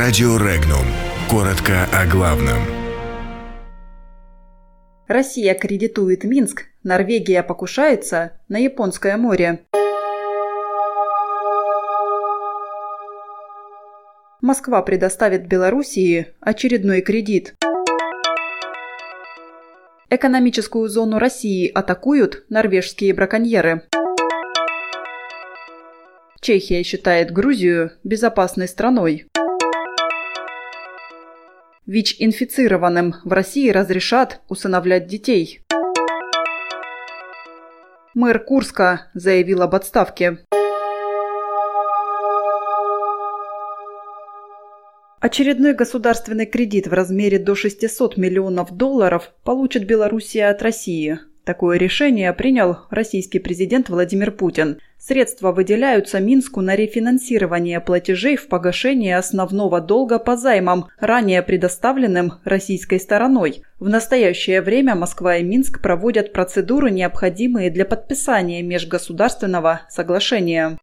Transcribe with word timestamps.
Радио 0.00 0.36
Регнум. 0.36 0.86
Коротко 1.28 1.84
о 1.92 2.06
главном. 2.06 2.58
Россия 5.08 5.54
кредитует 5.54 6.22
Минск, 6.22 6.66
Норвегия 6.84 7.42
покушается 7.42 8.38
на 8.46 8.58
Японское 8.58 9.16
море. 9.16 9.66
Москва 14.40 14.82
предоставит 14.82 15.48
Белоруссии 15.48 16.28
очередной 16.38 17.00
кредит. 17.00 17.56
Экономическую 20.10 20.88
зону 20.88 21.18
России 21.18 21.68
атакуют 21.68 22.44
норвежские 22.50 23.12
браконьеры. 23.14 23.82
Чехия 26.40 26.84
считает 26.84 27.32
Грузию 27.32 27.90
безопасной 28.04 28.68
страной. 28.68 29.26
ВИЧ-инфицированным 31.88 33.14
в 33.24 33.32
России 33.32 33.70
разрешат 33.70 34.42
усыновлять 34.46 35.06
детей. 35.06 35.62
Мэр 38.12 38.44
Курска 38.44 39.10
заявил 39.14 39.62
об 39.62 39.74
отставке. 39.74 40.40
Очередной 45.20 45.72
государственный 45.72 46.44
кредит 46.44 46.88
в 46.88 46.92
размере 46.92 47.38
до 47.38 47.54
600 47.54 48.18
миллионов 48.18 48.70
долларов 48.76 49.32
получит 49.42 49.86
Белоруссия 49.86 50.50
от 50.50 50.60
России. 50.60 51.18
Такое 51.48 51.78
решение 51.78 52.30
принял 52.34 52.76
российский 52.90 53.38
президент 53.38 53.88
Владимир 53.88 54.32
Путин. 54.32 54.80
Средства 54.98 55.50
выделяются 55.50 56.20
Минску 56.20 56.60
на 56.60 56.76
рефинансирование 56.76 57.80
платежей 57.80 58.36
в 58.36 58.48
погашение 58.48 59.16
основного 59.16 59.80
долга 59.80 60.18
по 60.18 60.36
займам, 60.36 60.88
ранее 61.00 61.42
предоставленным 61.42 62.34
российской 62.44 63.00
стороной. 63.00 63.62
В 63.80 63.88
настоящее 63.88 64.60
время 64.60 64.94
Москва 64.94 65.36
и 65.36 65.42
Минск 65.42 65.80
проводят 65.80 66.34
процедуры, 66.34 66.90
необходимые 66.90 67.70
для 67.70 67.86
подписания 67.86 68.60
межгосударственного 68.62 69.80
соглашения. 69.88 70.76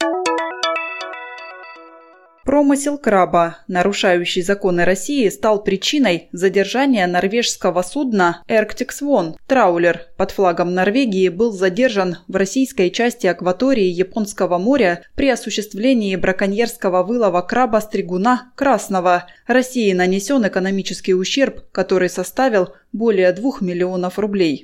Промысел 2.56 2.98
краба, 2.98 3.58
нарушающий 3.68 4.42
законы 4.42 4.86
России, 4.86 5.28
стал 5.28 5.62
причиной 5.62 6.30
задержания 6.32 7.06
норвежского 7.06 7.82
судна 7.82 8.44
«Arctic 8.48 8.92
Swan». 8.98 9.36
Траулер 9.46 10.04
под 10.16 10.32
флагом 10.32 10.74
Норвегии 10.74 11.28
был 11.28 11.52
задержан 11.52 12.20
в 12.30 12.38
российской 12.38 12.92
части 12.92 13.28
акватории 13.28 13.84
Японского 13.84 14.58
моря 14.58 15.04
при 15.16 15.28
осуществлении 15.28 16.16
браконьерского 16.16 17.04
вылова 17.04 17.42
краба-стригуна 17.42 18.54
красного. 18.56 19.26
России 19.48 19.92
нанесен 19.92 20.48
экономический 20.48 21.14
ущерб, 21.14 21.70
который 21.74 22.08
составил 22.08 22.70
более 22.94 23.34
2 23.34 23.52
миллионов 23.60 24.18
рублей. 24.18 24.64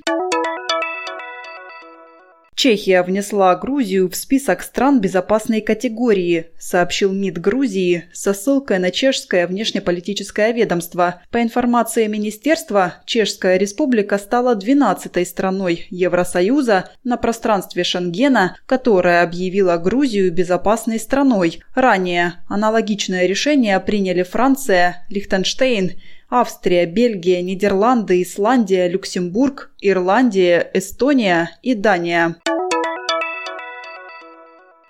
Чехия 2.62 3.02
внесла 3.02 3.56
Грузию 3.56 4.08
в 4.08 4.14
список 4.14 4.62
стран 4.62 5.00
безопасной 5.00 5.60
категории, 5.62 6.46
сообщил 6.60 7.10
МИД 7.12 7.40
Грузии 7.40 8.04
со 8.12 8.32
ссылкой 8.32 8.78
на 8.78 8.92
чешское 8.92 9.48
внешнеполитическое 9.48 10.52
ведомство. 10.52 11.20
По 11.32 11.42
информации 11.42 12.06
министерства, 12.06 13.02
Чешская 13.04 13.56
республика 13.56 14.16
стала 14.16 14.54
12-й 14.54 15.26
страной 15.26 15.88
Евросоюза 15.90 16.90
на 17.02 17.16
пространстве 17.16 17.82
Шенгена, 17.82 18.56
которая 18.66 19.24
объявила 19.24 19.76
Грузию 19.76 20.32
безопасной 20.32 21.00
страной. 21.00 21.64
Ранее 21.74 22.34
аналогичное 22.48 23.26
решение 23.26 23.80
приняли 23.80 24.22
Франция, 24.22 25.04
Лихтенштейн, 25.08 25.94
Австрия, 26.34 26.86
Бельгия, 26.86 27.42
Нидерланды, 27.42 28.22
Исландия, 28.22 28.88
Люксембург, 28.88 29.70
Ирландия, 29.82 30.70
Эстония 30.72 31.58
и 31.62 31.74
Дания. 31.74 32.36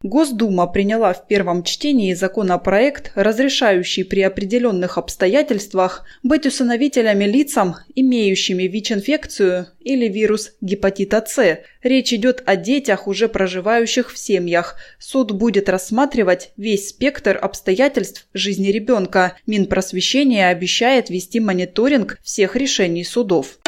Госдума 0.03 0.67
приняла 0.67 1.13
в 1.13 1.27
первом 1.29 1.63
чтении 1.63 2.13
законопроект, 2.15 3.13
разрешающий 3.15 4.05
при 4.05 4.23
определенных 4.23 4.99
обстоятельствах 4.99 6.05
быть 6.23 6.45
усыновителями 6.45 7.25
лицам, 7.25 7.77
имеющими 7.95 8.65
ВИЧ-инфекцию 8.65 9.69
или 9.81 10.09
вирус 10.09 10.53
гепатита 10.61 11.23
С. 11.25 11.61
Речь 11.83 12.13
идет 12.13 12.43
о 12.47 12.57
детях, 12.57 13.07
уже 13.07 13.29
проживающих 13.29 14.13
в 14.13 14.19
семьях. 14.19 14.77
Суд 14.99 15.33
будет 15.33 15.69
рассматривать 15.69 16.53
весь 16.57 16.89
спектр 16.89 17.39
обстоятельств 17.41 18.27
жизни 18.35 18.69
ребенка. 18.69 19.37
Минпросвещение 19.47 20.49
обещает 20.49 21.11
вести 21.11 21.41
мониторинг 21.41 22.19
всех 22.23 22.57
решений 22.57 23.05
судов. 23.05 23.59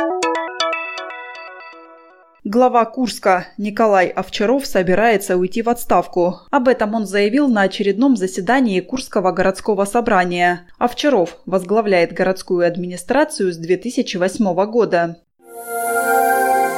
Глава 2.55 2.85
Курска 2.85 3.49
Николай 3.59 4.07
Овчаров 4.07 4.65
собирается 4.65 5.37
уйти 5.37 5.61
в 5.61 5.69
отставку. 5.69 6.43
Об 6.53 6.69
этом 6.69 6.95
он 6.95 7.05
заявил 7.05 7.49
на 7.49 7.63
очередном 7.63 8.17
заседании 8.17 8.79
Курского 8.79 9.33
городского 9.33 9.85
собрания. 9.87 10.61
Овчаров 10.79 11.39
возглавляет 11.47 12.13
городскую 12.13 12.65
администрацию 12.65 13.53
с 13.53 13.57
2008 13.57 14.55
года. 14.67 15.17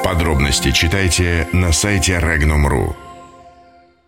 Подробности 0.03 0.71
читайте 0.71 1.47
на 1.53 1.73
сайте 1.73 2.13
Regnum.ru. 2.13 3.06